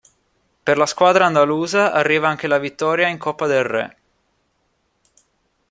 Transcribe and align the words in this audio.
Per 0.67 0.77
la 0.79 0.87
squadra 0.87 1.27
andalusa 1.27 1.91
arriva 1.91 2.27
anche 2.27 2.47
la 2.47 2.57
vittoria 2.57 3.07
in 3.07 3.19
Coppa 3.19 3.45
del 3.45 3.63
Re. 3.63 3.97